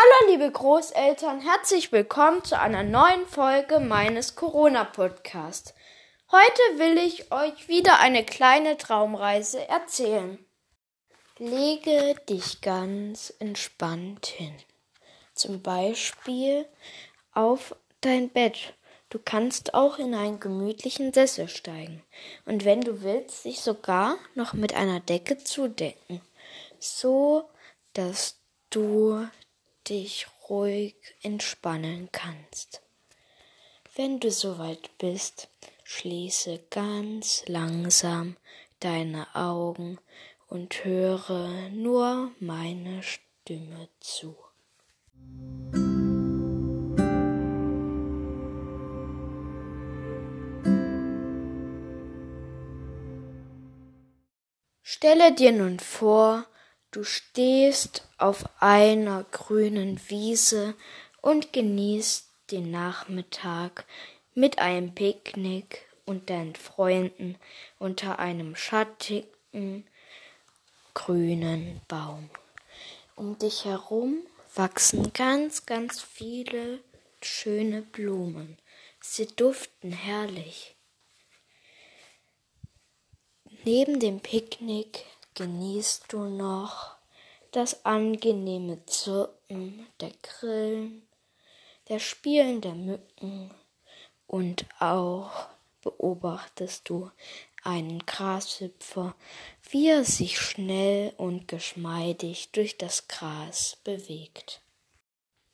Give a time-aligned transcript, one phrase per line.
[0.00, 5.74] Hallo liebe Großeltern, herzlich willkommen zu einer neuen Folge meines Corona-Podcasts.
[6.30, 10.38] Heute will ich euch wieder eine kleine Traumreise erzählen.
[11.38, 14.54] Lege dich ganz entspannt hin.
[15.34, 16.66] Zum Beispiel
[17.32, 18.74] auf dein Bett.
[19.10, 22.04] Du kannst auch in einen gemütlichen Sessel steigen.
[22.44, 26.20] Und wenn du willst, dich sogar noch mit einer Decke zudecken.
[26.78, 27.50] So,
[27.94, 28.38] dass
[28.70, 29.26] du
[29.88, 32.82] dich ruhig entspannen kannst.
[33.96, 35.48] Wenn du soweit bist,
[35.84, 38.36] schließe ganz langsam
[38.80, 39.98] deine Augen
[40.46, 44.36] und höre nur meine Stimme zu.
[54.82, 56.46] Stelle dir nun vor,
[56.90, 60.74] Du stehst auf einer grünen Wiese
[61.20, 63.84] und genießt den Nachmittag
[64.34, 67.36] mit einem Picknick und deinen Freunden
[67.78, 69.86] unter einem schattigen
[70.94, 72.30] grünen Baum.
[73.16, 76.80] Um dich herum wachsen ganz, ganz viele
[77.20, 78.56] schöne Blumen.
[79.00, 80.74] Sie duften herrlich.
[83.64, 85.04] Neben dem Picknick
[85.38, 86.96] genießt du noch
[87.52, 91.06] das angenehme Zirpen der Grillen,
[91.88, 93.54] der Spielen der Mücken
[94.26, 95.30] und auch
[95.80, 97.12] beobachtest du
[97.62, 99.14] einen Grashüpfer,
[99.70, 104.60] wie er sich schnell und geschmeidig durch das Gras bewegt.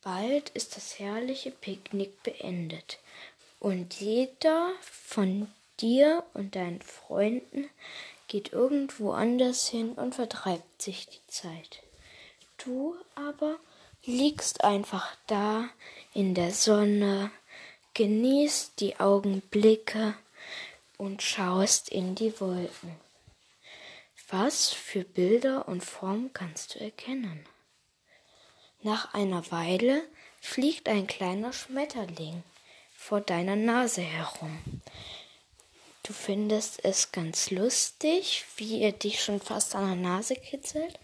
[0.01, 2.97] Bald ist das herrliche Picknick beendet
[3.59, 5.47] und jeder von
[5.79, 7.69] dir und deinen Freunden
[8.27, 11.83] geht irgendwo anders hin und vertreibt sich die Zeit.
[12.57, 13.57] Du aber
[14.03, 15.69] liegst einfach da
[16.13, 17.31] in der Sonne,
[17.93, 20.15] genießt die Augenblicke
[20.97, 22.95] und schaust in die Wolken.
[24.29, 27.45] Was für Bilder und Formen kannst du erkennen?
[28.81, 30.03] Nach einer Weile
[30.41, 32.43] fliegt ein kleiner Schmetterling
[32.95, 34.81] vor deiner Nase herum.
[36.05, 40.99] Du findest es ganz lustig, wie er dich schon fast an der Nase kitzelt.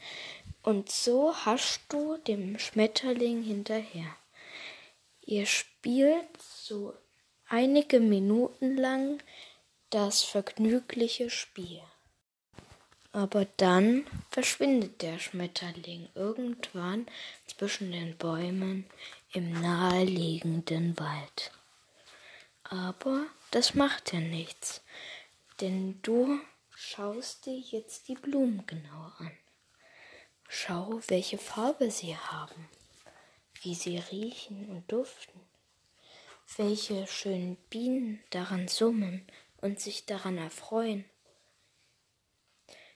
[0.62, 4.16] Und so haschst du dem Schmetterling hinterher.
[5.22, 6.94] Ihr spielt so
[7.48, 9.24] einige Minuten lang
[9.90, 11.82] das vergnügliche Spiel.
[13.12, 17.08] Aber dann verschwindet der Schmetterling irgendwann
[17.48, 18.86] zwischen den Bäumen
[19.34, 21.52] im naheliegenden Wald.
[22.64, 24.82] Aber das macht ja nichts,
[25.60, 26.40] denn du
[26.74, 29.38] schaust dir jetzt die Blumen genauer an.
[30.48, 32.70] Schau, welche Farbe sie haben,
[33.62, 35.40] wie sie riechen und duften,
[36.56, 41.04] welche schönen Bienen daran summen und sich daran erfreuen.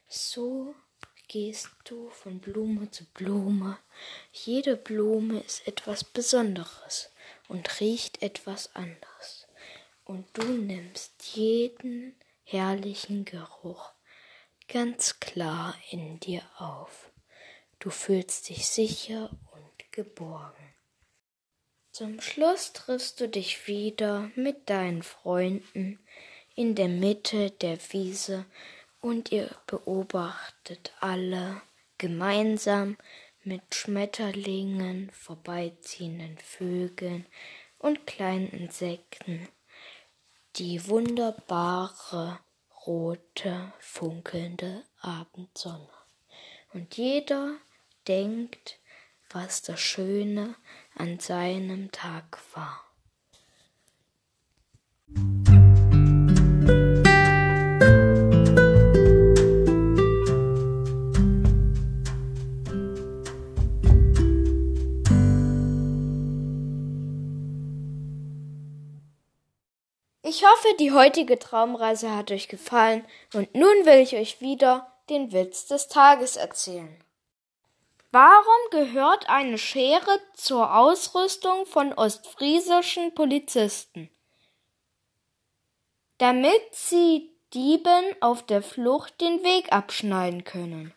[0.07, 0.73] So
[1.27, 3.77] gehst du von Blume zu Blume.
[4.31, 7.11] Jede Blume ist etwas Besonderes
[7.49, 9.44] und riecht etwas anders
[10.05, 13.91] und du nimmst jeden herrlichen Geruch
[14.67, 17.11] ganz klar in dir auf.
[17.79, 20.73] Du fühlst dich sicher und geborgen.
[21.91, 25.99] Zum Schluss triffst du dich wieder mit deinen Freunden
[26.55, 28.45] in der Mitte der Wiese
[29.01, 31.61] und ihr beobachtet alle
[31.97, 32.97] gemeinsam
[33.43, 37.25] mit Schmetterlingen, vorbeiziehenden Vögeln
[37.77, 39.47] und kleinen Insekten
[40.57, 42.39] die wunderbare
[42.87, 45.89] rote funkelnde Abendsonne.
[46.73, 47.57] Und jeder
[48.07, 48.79] denkt,
[49.29, 50.55] was das Schöne
[50.95, 52.84] an seinem Tag war.
[70.35, 75.31] Ich hoffe, die heutige Traumreise hat euch gefallen und nun will ich euch wieder den
[75.31, 76.93] Witz des Tages erzählen.
[78.11, 84.09] Warum gehört eine Schere zur Ausrüstung von ostfriesischen Polizisten?
[86.17, 90.93] Damit sie Dieben auf der Flucht den Weg abschneiden können.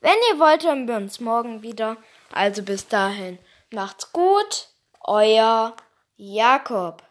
[0.00, 1.98] Wenn ihr wollt, hören wir uns morgen wieder.
[2.32, 3.38] Also bis dahin,
[3.70, 4.68] macht's gut,
[5.02, 5.76] euer
[6.16, 7.05] Jakob.